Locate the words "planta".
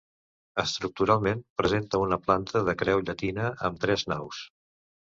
2.25-2.65